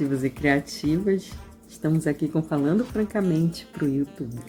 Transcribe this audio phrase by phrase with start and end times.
[0.00, 1.30] criativos e criativas.
[1.68, 4.40] Estamos aqui com Falando Francamente para o YouTube.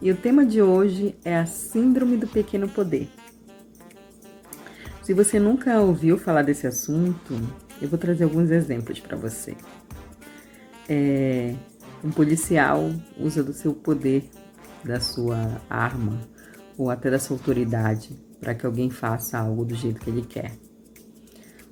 [0.00, 3.08] E o tema de hoje é a Síndrome do Pequeno Poder.
[5.02, 7.34] Se você nunca ouviu falar desse assunto,
[7.82, 9.56] eu vou trazer alguns exemplos para você.
[10.88, 11.56] É,
[12.04, 14.30] um policial usa do seu poder,
[14.84, 16.20] da sua arma
[16.76, 18.10] ou até da sua autoridade
[18.40, 20.52] para que alguém faça algo do jeito que ele quer.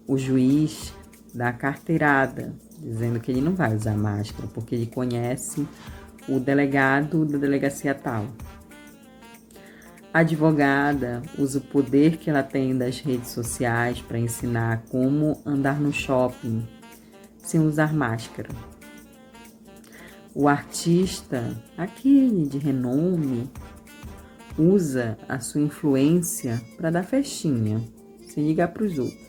[0.05, 0.95] O juiz
[1.37, 5.66] dá carteirada, dizendo que ele não vai usar máscara porque ele conhece
[6.29, 8.27] o delegado da delegacia tal.
[10.12, 15.79] A advogada usa o poder que ela tem das redes sociais para ensinar como andar
[15.79, 16.66] no shopping
[17.37, 18.48] sem usar máscara.
[20.34, 23.48] O artista, aquele de renome,
[24.59, 27.82] usa a sua influência para dar festinha,
[28.27, 29.26] sem ligar para os outros.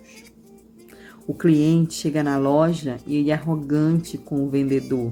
[1.28, 5.12] O cliente chega na loja e ele é arrogante com o vendedor,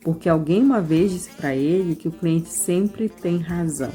[0.00, 3.90] porque alguém uma vez disse para ele que o cliente sempre tem razão.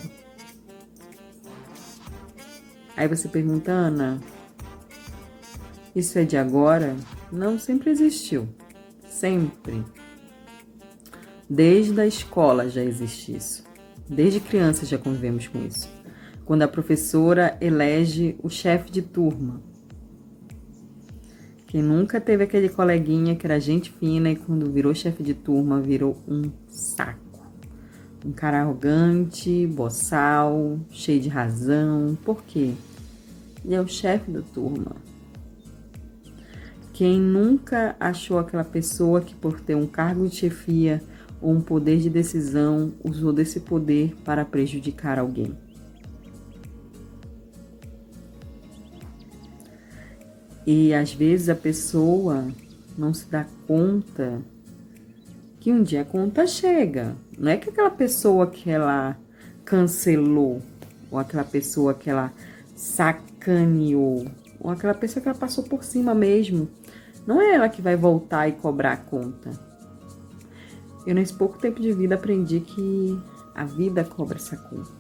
[2.98, 4.20] Aí você pergunta, Ana,
[5.96, 6.94] isso é de agora?
[7.32, 8.50] Não, sempre existiu.
[9.10, 9.86] Sempre.
[11.50, 13.64] Desde a escola já existe isso.
[14.10, 15.90] Desde criança já convivemos com isso.
[16.44, 19.69] Quando a professora elege o chefe de turma.
[21.70, 25.80] Quem nunca teve aquele coleguinha que era gente fina e quando virou chefe de turma
[25.80, 27.46] virou um saco.
[28.26, 32.18] Um cara arrogante, boçal, cheio de razão.
[32.26, 32.74] Por quê?
[33.64, 34.96] Ele é o chefe da turma.
[36.92, 41.00] Quem nunca achou aquela pessoa que, por ter um cargo de chefia,
[41.40, 45.56] ou um poder de decisão usou desse poder para prejudicar alguém.
[50.66, 52.48] E às vezes a pessoa
[52.98, 54.42] não se dá conta
[55.60, 57.16] que um dia a conta chega.
[57.38, 59.18] Não é que aquela pessoa que ela
[59.66, 60.62] cancelou,
[61.12, 62.32] ou aquela pessoa que ela
[62.76, 64.26] sacaneou,
[64.60, 66.70] ou aquela pessoa que ela passou por cima mesmo,
[67.26, 69.70] não é ela que vai voltar e cobrar a conta
[71.10, 73.20] eu, nesse pouco tempo de vida, aprendi que
[73.56, 74.99] a vida cobra essa conta.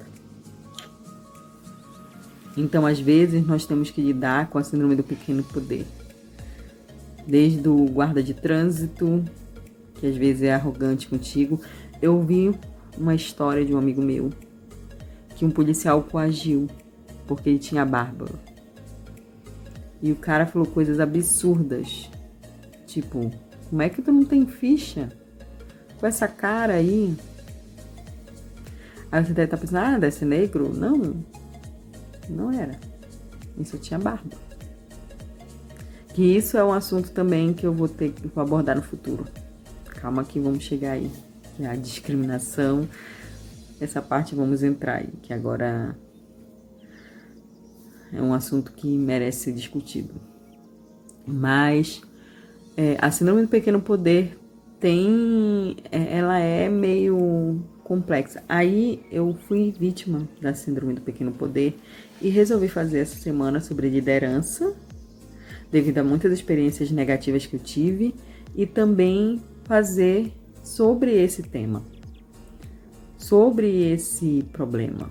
[2.59, 5.85] Então, às vezes, nós temos que lidar com a síndrome do pequeno poder.
[7.25, 9.23] Desde o guarda de trânsito,
[9.95, 11.59] que às vezes é arrogante contigo.
[12.01, 12.53] Eu ouvi
[12.97, 14.31] uma história de um amigo meu
[15.35, 16.67] que um policial coagiu
[17.27, 18.27] porque ele tinha barba.
[20.01, 22.09] E o cara falou coisas absurdas.
[22.87, 23.31] Tipo,
[23.69, 25.09] como é que tu não tem ficha?
[25.99, 27.15] com essa cara aí.
[29.11, 30.73] Aí você deve estar tá pensando, ah, deve ser negro?
[30.73, 31.23] Não,
[32.31, 32.79] não era.
[33.57, 34.37] Isso tinha barba.
[36.13, 39.25] Que isso é um assunto também que eu vou ter que abordar no futuro.
[40.01, 41.11] Calma que vamos chegar aí.
[41.55, 42.87] Que é a discriminação.
[43.79, 45.97] Essa parte vamos entrar aí, que agora
[48.11, 50.13] é um assunto que merece ser discutido.
[51.25, 52.01] Mas
[52.75, 54.37] é, a síndrome do pequeno poder
[54.79, 55.77] tem.
[55.91, 58.43] É, ela é meio complexa.
[58.47, 61.75] Aí eu fui vítima da síndrome do pequeno poder
[62.21, 64.75] e resolvi fazer essa semana sobre liderança,
[65.71, 68.13] devido a muitas experiências negativas que eu tive,
[68.55, 70.31] e também fazer
[70.63, 71.83] sobre esse tema,
[73.17, 75.09] sobre esse problema.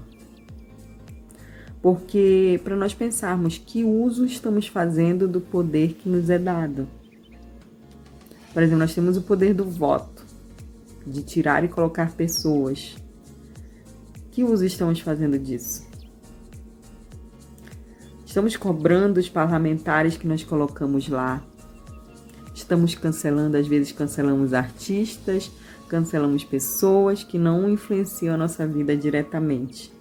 [1.82, 6.86] Porque para nós pensarmos que uso estamos fazendo do poder que nos é dado.
[8.52, 10.17] Por exemplo, nós temos o poder do voto,
[11.08, 12.96] de tirar e colocar pessoas.
[14.30, 15.86] Que uso estamos fazendo disso?
[18.24, 21.42] Estamos cobrando os parlamentares que nós colocamos lá.
[22.54, 25.50] Estamos cancelando, às vezes cancelamos artistas,
[25.88, 29.92] cancelamos pessoas que não influenciam a nossa vida diretamente.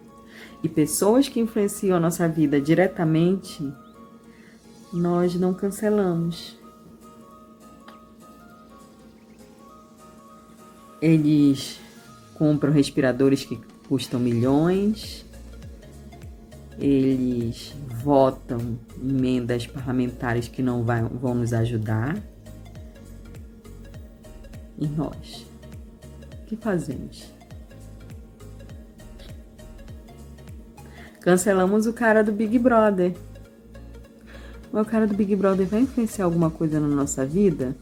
[0.61, 3.63] E pessoas que influenciam a nossa vida diretamente,
[4.91, 6.57] nós não cancelamos.
[11.01, 11.79] Eles
[12.33, 15.25] compram respiradores que custam milhões,
[16.79, 17.73] eles
[18.03, 22.17] votam emendas parlamentares que não vai, vão nos ajudar.
[24.77, 25.45] E nós?
[26.41, 27.25] O que fazemos?
[31.21, 33.15] Cancelamos o cara do Big Brother.
[34.71, 37.75] O cara do Big Brother vai influenciar alguma coisa na nossa vida?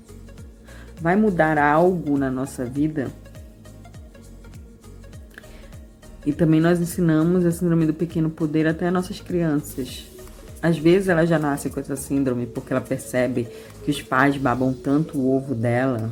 [0.99, 3.07] Vai mudar algo na nossa vida.
[6.25, 10.05] E também nós ensinamos a síndrome do pequeno poder até as nossas crianças.
[10.61, 13.47] Às vezes ela já nasce com essa síndrome porque ela percebe
[13.83, 16.11] que os pais babam tanto o ovo dela,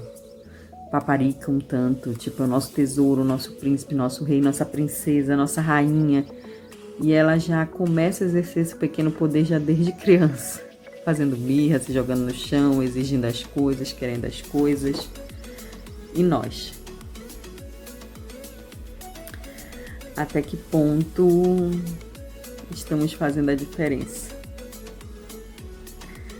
[0.92, 6.24] paparicam tanto, tipo, é o nosso tesouro, nosso príncipe, nosso rei, nossa princesa, nossa rainha.
[7.02, 10.62] E ela já começa a exercer esse pequeno poder já desde criança,
[11.04, 15.10] fazendo birra, se jogando no chão, exigindo as coisas, querendo as coisas.
[16.14, 16.74] E nós?
[20.16, 21.72] Até que ponto
[22.72, 24.34] estamos fazendo a diferença?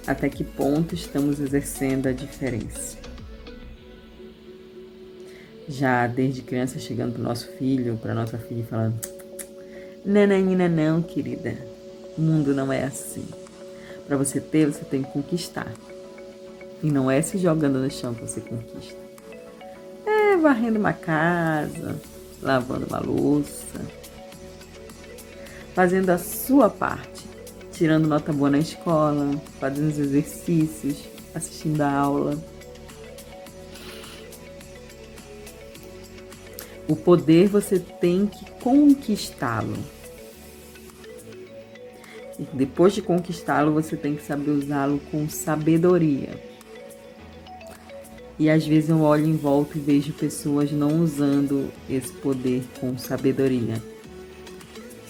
[0.06, 2.98] Até que ponto estamos exercendo a diferença?
[5.68, 9.00] Já desde criança chegando pro nosso filho, para nossa filha falando:
[10.06, 11.58] Nananina, não, querida.
[12.18, 13.26] O mundo não é assim.
[14.08, 15.72] Para você ter, você tem que conquistar.
[16.82, 18.98] E não é se jogando no chão que você conquista.
[20.06, 22.00] É varrendo uma casa,
[22.42, 23.80] lavando uma louça,
[25.74, 27.26] fazendo a sua parte,
[27.72, 30.98] tirando nota boa na escola, fazendo os exercícios,
[31.34, 32.38] assistindo a aula.
[36.88, 39.78] O poder você tem que conquistá-lo.
[42.54, 46.30] Depois de conquistá-lo, você tem que saber usá-lo com sabedoria.
[48.40, 52.98] E às vezes eu olho em volta e vejo pessoas não usando esse poder com
[52.98, 53.82] sabedoria,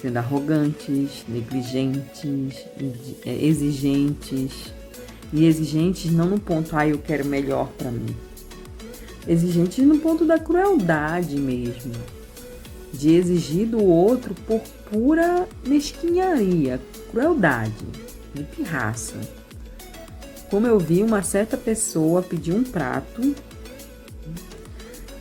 [0.02, 2.66] sendo arrogantes, negligentes,
[3.26, 4.74] é, exigentes.
[5.32, 8.14] E exigentes não no ponto, ah, eu quero melhor para mim
[9.28, 11.94] exigentes no ponto da crueldade mesmo,
[12.94, 14.62] de exigir do outro por
[14.92, 16.80] pura mesquinharia,
[17.12, 17.74] crueldade,
[18.34, 19.16] de pirraça.
[20.50, 23.36] Como eu vi uma certa pessoa pedir um prato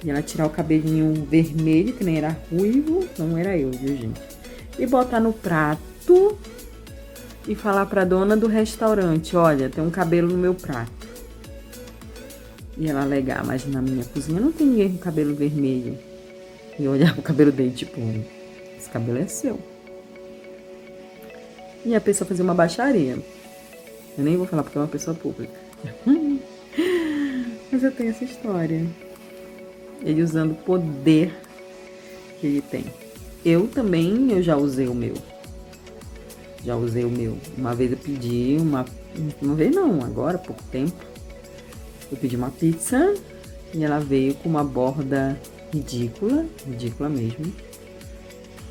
[0.05, 4.21] e ela tirar o cabelinho vermelho, que nem era ruivo, não era eu, viu, gente?
[4.79, 6.37] E botar no prato
[7.49, 10.91] e falar pra dona do restaurante: olha, tem um cabelo no meu prato.
[12.77, 15.97] E ela alegar, mas na minha cozinha não tem ninguém com cabelo vermelho.
[16.79, 18.01] E olhar o cabelo dele, tipo,
[18.77, 19.59] esse cabelo é seu.
[21.85, 23.19] E a pessoa fazer uma baixaria.
[24.17, 25.53] Eu nem vou falar porque é uma pessoa pública.
[27.73, 28.87] Mas eu tenho essa história.
[30.05, 31.33] Ele usando o poder
[32.41, 32.85] que ele tem.
[33.45, 35.15] Eu também, eu já usei o meu.
[36.65, 37.37] Já usei o meu.
[37.57, 38.85] Uma vez eu pedi uma.
[39.41, 41.13] Uma vez não, agora, pouco tempo
[42.13, 43.15] eu pedi uma pizza
[43.73, 45.41] e ela veio com uma borda
[45.73, 47.53] ridícula, ridícula mesmo.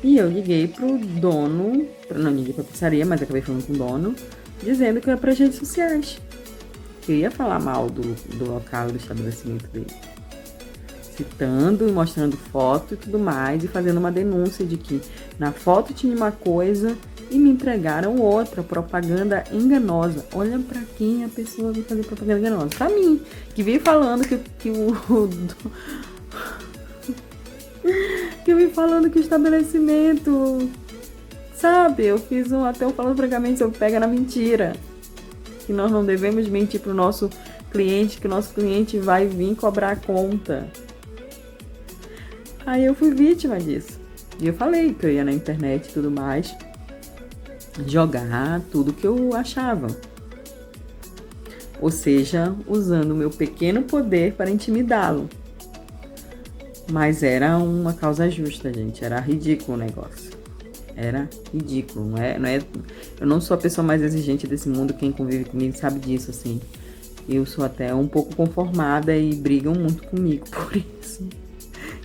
[0.02, 4.14] E eu liguei pro dono, não liguei pra pizzaria, mas acabei falando com o dono,
[4.62, 6.18] dizendo que era para redes sociais.
[7.02, 8.02] Que ia falar mal do,
[8.36, 9.86] do local do estabelecimento dele.
[11.16, 15.00] Citando, mostrando foto e tudo mais, e fazendo uma denúncia de que
[15.38, 16.96] na foto tinha uma coisa
[17.30, 20.24] e me entregaram outra propaganda enganosa.
[20.34, 22.68] Olha para quem a pessoa veio fazer propaganda enganosa.
[22.76, 23.20] Pra mim,
[23.54, 24.96] que veio falando que, que o.
[28.44, 30.70] que veio falando que o estabelecimento.
[31.54, 34.74] Sabe, eu fiz um, até um falando francamente sobre pega na mentira.
[35.66, 37.30] Que nós não devemos mentir pro nosso
[37.70, 40.68] cliente, que o nosso cliente vai vir cobrar a conta.
[42.66, 44.00] Aí eu fui vítima disso.
[44.40, 46.54] E eu falei que eu ia na internet e tudo mais
[47.86, 49.86] jogar tudo que eu achava.
[51.80, 55.28] Ou seja, usando o meu pequeno poder para intimidá-lo.
[56.92, 59.02] Mas era uma causa justa, gente.
[59.02, 60.30] Era ridículo o negócio.
[60.94, 62.04] Era ridículo.
[62.04, 62.60] Não é, não é,
[63.18, 64.92] eu não sou a pessoa mais exigente desse mundo.
[64.92, 66.60] Quem convive comigo sabe disso, assim.
[67.26, 71.26] Eu sou até um pouco conformada e brigam muito comigo por isso.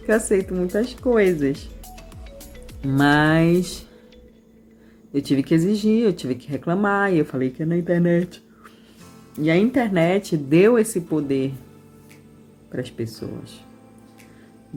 [0.05, 1.69] Que aceito muitas coisas.
[2.81, 3.85] Mas
[5.13, 8.41] eu tive que exigir, eu tive que reclamar, e eu falei que é na internet.
[9.37, 11.51] E a internet deu esse poder
[12.69, 13.66] para as pessoas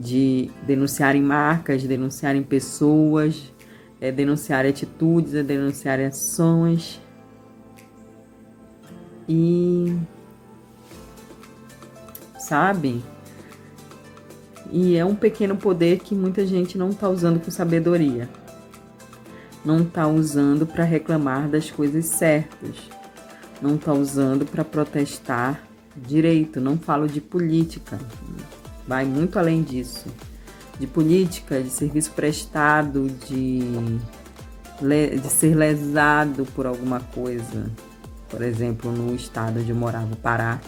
[0.01, 3.53] de denunciarem marcas, denunciarem pessoas,
[3.99, 6.99] é, denunciar atitudes, é, denunciar ações.
[9.29, 9.95] E
[12.39, 13.03] sabe?
[14.71, 18.27] E é um pequeno poder que muita gente não está usando com sabedoria
[19.63, 22.75] não está usando para reclamar das coisas certas,
[23.61, 25.61] não está usando para protestar
[25.95, 26.59] direito.
[26.59, 27.99] Não falo de política,
[28.87, 30.07] vai muito além disso.
[30.79, 33.61] De política, de serviço prestado, de,
[35.19, 37.71] de ser lesado por alguma coisa.
[38.29, 40.59] Por exemplo, no estado onde eu morava, Pará,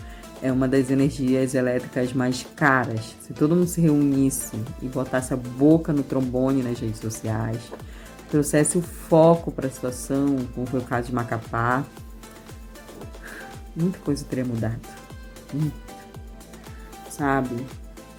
[0.41, 3.15] é uma das energias elétricas mais caras.
[3.22, 7.60] Se todo mundo se reunisse e botasse a boca no trombone nas redes sociais,
[8.29, 11.86] trouxesse o foco para a situação, como foi o caso de Macapá,
[13.74, 14.82] muita coisa teria mudado.
[17.10, 17.55] Sabe?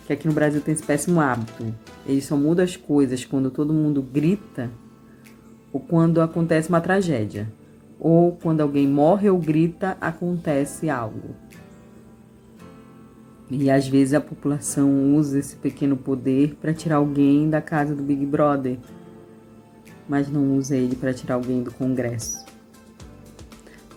[0.07, 1.75] Que aqui no Brasil tem esse péssimo hábito.
[2.07, 4.71] Eles só mudam as coisas quando todo mundo grita
[5.73, 7.53] ou quando acontece uma tragédia.
[7.99, 11.35] Ou quando alguém morre ou grita, acontece algo.
[13.51, 18.03] E às vezes a população usa esse pequeno poder para tirar alguém da casa do
[18.03, 18.79] Big Brother,
[20.09, 22.45] mas não usa ele para tirar alguém do Congresso,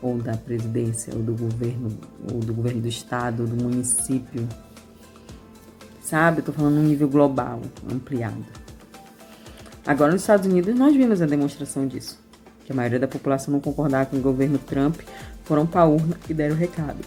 [0.01, 1.89] ou da presidência, ou do governo,
[2.31, 4.47] ou do governo do estado, ou do município.
[6.07, 6.39] Sabe?
[6.39, 7.59] Eu tô falando num nível global,
[7.91, 8.45] ampliado.
[9.85, 12.17] Agora nos Estados Unidos nós vimos a demonstração disso.
[12.63, 15.01] Que a maioria da população não concordava com o governo Trump,
[15.43, 16.99] foram para a urna e deram o recado.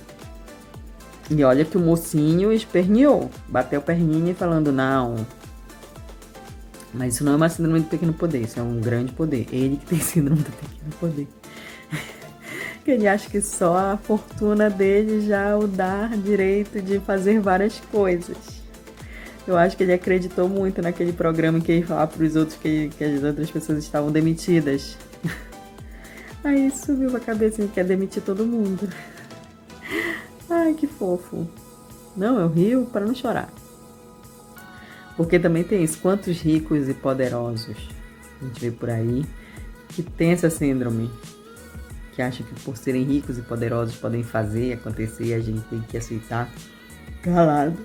[1.31, 5.17] E olha que o mocinho esperneou, bateu perninha falando, não.
[6.93, 9.47] Mas isso não é uma síndrome do pequeno poder, isso é um grande poder.
[9.51, 11.29] Ele que tem síndrome do pequeno poder.
[12.85, 17.81] que ele acha que só a fortuna dele já o dá direito de fazer várias
[17.91, 18.60] coisas.
[19.47, 22.89] Eu acho que ele acreditou muito naquele programa que ele falava para os outros que,
[22.91, 24.97] que as outras pessoas estavam demitidas.
[26.45, 28.89] Aí subiu a cabeça e quer demitir todo mundo.
[30.49, 31.49] Ai, que fofo.
[32.17, 33.51] Não, eu rio para não chorar.
[35.17, 37.77] Porque também tem isso, quantos ricos e poderosos
[38.41, 39.25] a gente vê por aí
[39.89, 41.11] que tem essa síndrome,
[42.15, 45.81] que acham que por serem ricos e poderosos podem fazer acontecer e a gente tem
[45.81, 46.49] que aceitar
[47.23, 47.77] calado.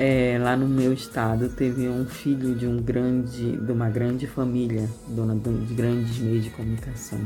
[0.00, 4.88] É, lá no meu estado teve um filho de um grande, de uma grande família,
[5.08, 7.18] dona de grandes meios de comunicação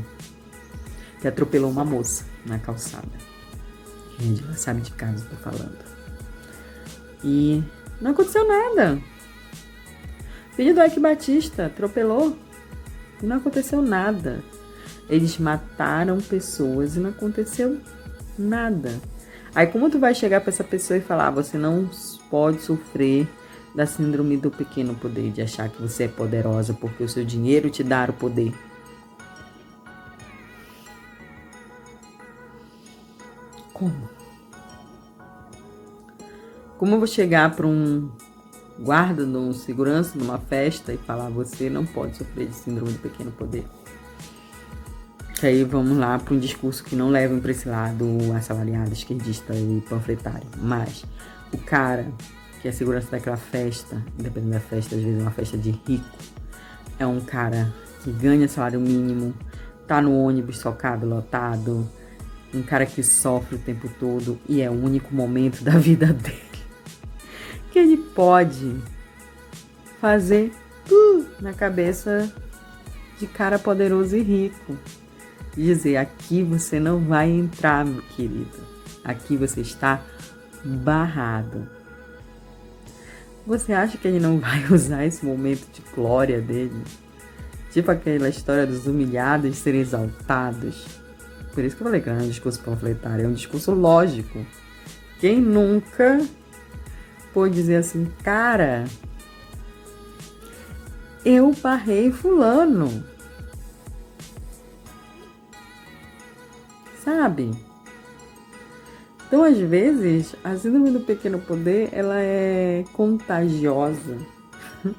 [1.23, 3.07] que atropelou uma moça na calçada.
[4.19, 5.77] Gente, ela sabe de casa, tô falando.
[7.23, 7.63] E
[8.01, 8.99] não aconteceu nada.
[10.51, 12.37] Filho do Ike Batista atropelou
[13.21, 14.43] e não aconteceu nada.
[15.09, 17.79] Eles mataram pessoas e não aconteceu
[18.37, 18.99] nada.
[19.55, 21.89] Aí como tu vai chegar para essa pessoa e falar, ah, você não
[22.33, 23.27] pode sofrer
[23.75, 27.69] da síndrome do pequeno poder, de achar que você é poderosa porque o seu dinheiro
[27.69, 28.51] te dá o poder.
[33.71, 34.09] Como?
[36.79, 38.09] Como eu vou chegar para um
[38.79, 43.31] guarda, um segurança numa festa e falar você não pode sofrer de síndrome do pequeno
[43.31, 43.63] poder?
[45.35, 49.53] Que aí vamos lá para um discurso que não leva para esse lado assalariado, esquerdista
[49.53, 50.47] e panfletário.
[50.57, 51.05] Mas
[51.53, 52.07] o cara
[52.61, 56.17] que é segurança daquela festa, dependendo da festa, às vezes é uma festa de rico,
[56.97, 59.33] é um cara que ganha salário mínimo,
[59.87, 61.89] tá no ônibus socado, lotado,
[62.53, 66.53] um cara que sofre o tempo todo e é o único momento da vida dele
[67.73, 68.75] que ele pode
[69.99, 70.51] fazer
[70.91, 72.31] uh, na cabeça
[73.19, 74.77] de cara poderoso e rico.
[75.57, 78.73] Dizer: aqui você não vai entrar, meu querido.
[79.03, 79.99] Aqui você está
[80.63, 81.67] barrado.
[83.45, 86.83] Você acha que ele não vai usar esse momento de glória dele?
[87.71, 91.03] Tipo aquela história dos humilhados serem exaltados
[91.53, 94.43] por isso que eu falei que não é um discurso panfletário, é um discurso lógico.
[95.19, 96.19] Quem nunca
[97.31, 98.85] pôde dizer assim, cara,
[101.23, 103.03] eu barrei fulano.
[107.03, 107.51] Sabe?
[109.33, 114.15] Então, às vezes, a síndrome do pequeno poder, ela é contagiosa.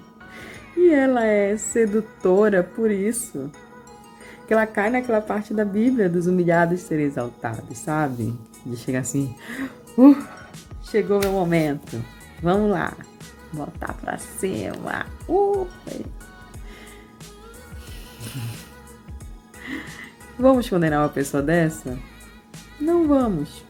[0.77, 3.49] e ela é sedutora por isso
[4.45, 8.37] que ela cai naquela parte da Bíblia dos humilhados serem exaltados, sabe?
[8.67, 9.37] De chegar assim,
[9.97, 10.17] uh,
[10.83, 12.05] chegou meu momento,
[12.43, 12.93] vamos lá,
[13.53, 15.65] voltar pra cima, uh,
[20.37, 21.97] Vamos condenar uma pessoa dessa?
[22.81, 23.63] Não vamos.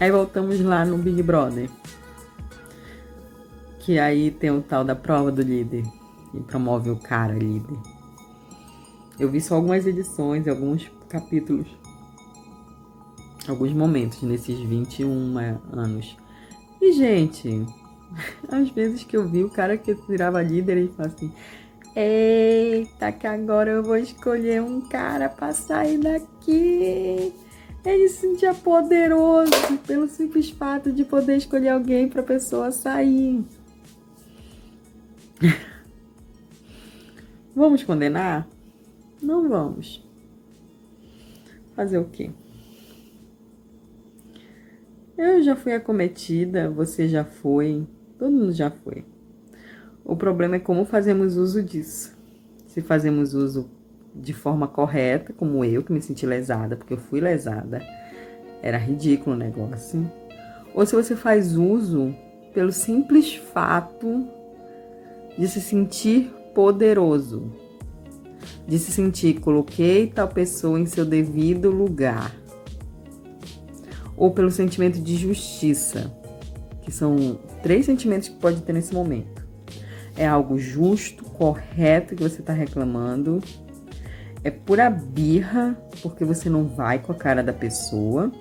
[0.00, 1.68] Aí voltamos lá no Big Brother.
[3.80, 5.84] Que aí tem o tal da prova do líder
[6.32, 7.76] e promove o cara líder.
[9.18, 11.66] Eu vi só algumas edições, alguns capítulos,
[13.48, 15.36] alguns momentos nesses 21
[15.72, 16.16] anos.
[16.80, 17.66] E, gente,
[18.48, 21.32] às vezes que eu vi o cara que virava líder e falava assim:
[21.96, 27.32] Eita, que agora eu vou escolher um cara pra sair daqui.
[27.88, 29.50] Ele se sentia poderoso
[29.86, 33.42] pelo simples fato de poder escolher alguém pra pessoa sair.
[37.56, 38.46] Vamos condenar?
[39.22, 40.06] Não vamos.
[41.74, 42.30] Fazer o quê?
[45.16, 47.86] Eu já fui acometida, você já foi,
[48.18, 49.02] todo mundo já foi.
[50.04, 52.14] O problema é como fazemos uso disso.
[52.66, 53.77] se fazemos uso
[54.18, 57.80] de forma correta, como eu que me senti lesada, porque eu fui lesada.
[58.60, 60.10] Era ridículo o negócio.
[60.74, 62.14] Ou se você faz uso
[62.52, 64.26] pelo simples fato
[65.38, 67.52] de se sentir poderoso,
[68.66, 72.34] de se sentir coloquei tal pessoa em seu devido lugar,
[74.16, 76.12] ou pelo sentimento de justiça,
[76.82, 79.46] que são três sentimentos que pode ter nesse momento.
[80.16, 83.40] É algo justo, correto que você está reclamando,
[84.44, 88.32] é pura birra, porque você não vai com a cara da pessoa,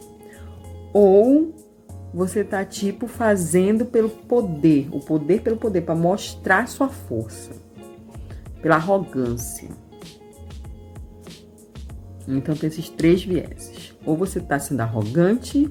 [0.94, 1.54] ou
[2.14, 7.52] você tá tipo fazendo pelo poder, o poder pelo poder, para mostrar sua força,
[8.62, 9.70] pela arrogância.
[12.28, 13.96] Então tem esses três vieses.
[14.06, 15.70] Ou você está sendo arrogante,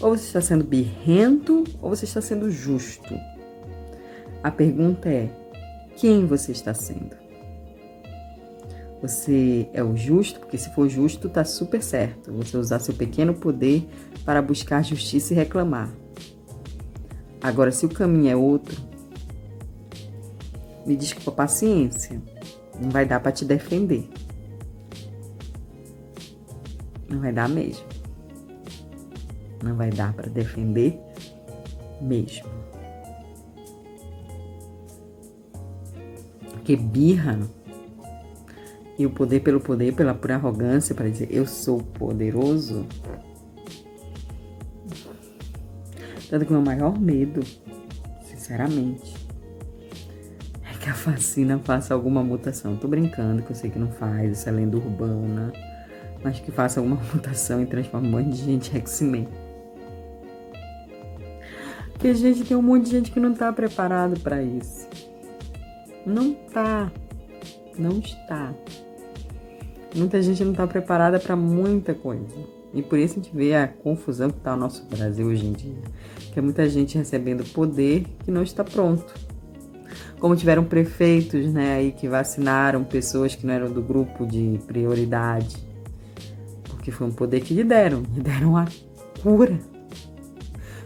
[0.00, 3.14] ou você está sendo birrento, ou você está sendo justo.
[4.42, 5.30] A pergunta é:
[5.96, 7.21] quem você está sendo?
[9.02, 12.32] Você é o justo, porque se for justo, tá super certo.
[12.34, 13.84] Você usar seu pequeno poder
[14.24, 15.92] para buscar justiça e reclamar.
[17.42, 18.80] Agora, se o caminho é outro,
[20.86, 22.22] me desculpa, paciência.
[22.80, 24.08] Não vai dar para te defender.
[27.08, 27.84] Não vai dar mesmo.
[29.64, 30.96] Não vai dar para defender
[32.00, 32.48] mesmo.
[36.52, 37.40] Porque birra
[38.98, 42.86] e o poder pelo poder, pela pura arrogância, para dizer eu sou poderoso.
[46.28, 47.42] Tanto que o meu maior medo,
[48.22, 49.14] sinceramente,
[50.64, 52.76] é que a vacina faça alguma mutação.
[52.76, 55.52] Tô brincando, que eu sei que não faz, isso é lenda urbana,
[56.22, 59.28] mas que faça alguma mutação e transforme um monte de gente em X-Men.
[61.92, 64.88] Porque, gente, tem um monte de gente que não tá preparado para isso.
[66.04, 66.90] Não tá.
[67.78, 68.52] Não está.
[69.94, 72.22] Muita gente não está preparada para muita coisa.
[72.74, 75.52] E por isso a gente vê a confusão que está o nosso Brasil hoje em
[75.52, 75.82] dia.
[76.32, 79.12] Que é muita gente recebendo poder que não está pronto.
[80.18, 85.56] Como tiveram prefeitos né, aí que vacinaram pessoas que não eram do grupo de prioridade.
[86.64, 88.02] Porque foi um poder que lhe deram.
[88.14, 88.66] Lhe deram a
[89.22, 89.58] cura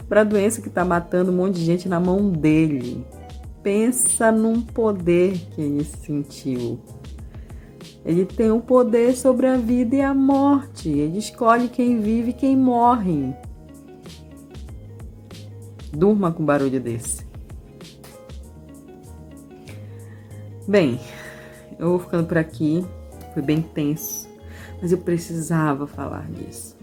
[0.09, 3.05] para a doença que está matando um monte de gente na mão dele.
[3.66, 6.79] Pensa num poder que ele sentiu
[8.07, 10.88] ele tem o poder sobre a vida e a morte.
[10.88, 13.35] Ele escolhe quem vive e quem morre.
[15.92, 17.26] Durma com barulho desse.
[20.68, 21.00] Bem,
[21.81, 22.87] eu vou ficando por aqui.
[23.35, 24.29] Foi bem tenso,
[24.81, 26.76] mas eu precisava falar disso.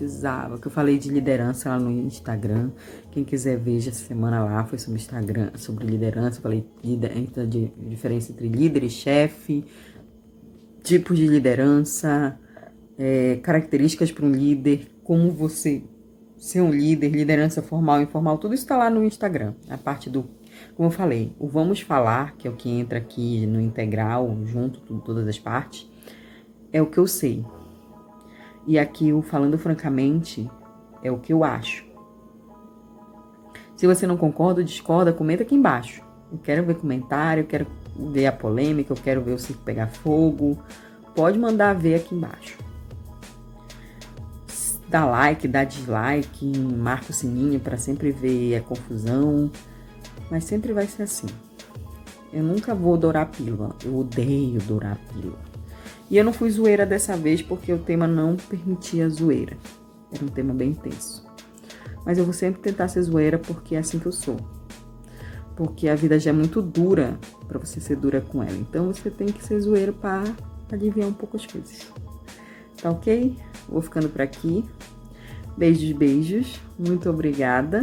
[0.00, 2.70] Precisava, que eu falei de liderança lá no Instagram.
[3.10, 6.40] Quem quiser veja essa semana lá, foi sobre Instagram, sobre liderança.
[6.40, 9.64] Falei de diferença entre líder e chefe
[10.82, 12.38] tipos de liderança,
[12.98, 15.82] é, características para um líder, como você
[16.36, 19.54] ser um líder, liderança formal e informal, tudo isso está lá no Instagram.
[19.68, 20.28] A parte do,
[20.74, 24.80] como eu falei, o Vamos Falar, que é o que entra aqui no integral, junto
[24.80, 25.88] com todas as partes,
[26.72, 27.44] é o que eu sei.
[28.66, 30.50] E aqui o Falando Francamente
[31.02, 31.84] é o que eu acho.
[33.76, 36.02] Se você não concorda ou discorda, comenta aqui embaixo.
[36.30, 39.88] Eu quero ver comentário, eu quero ver a polêmica, eu quero ver o circo pegar
[39.88, 40.58] fogo,
[41.14, 42.58] pode mandar ver aqui embaixo.
[44.88, 49.50] Dá like, dá dislike, marca o sininho para sempre ver a confusão,
[50.30, 51.28] mas sempre vai ser assim.
[52.32, 55.49] Eu nunca vou dourar pílula, eu odeio dourar pílula.
[56.10, 59.56] E eu não fui zoeira dessa vez porque o tema não permitia zoeira.
[60.12, 61.24] Era um tema bem tenso.
[62.04, 64.36] Mas eu vou sempre tentar ser zoeira porque é assim que eu sou
[65.60, 68.56] porque a vida já é muito dura para você ser dura com ela.
[68.56, 70.24] Então você tem que ser zoeiro para
[70.72, 71.86] aliviar um pouco as coisas.
[72.80, 73.36] Tá ok?
[73.68, 74.64] Vou ficando por aqui.
[75.58, 76.58] Beijos, beijos.
[76.78, 77.78] Muito obrigada.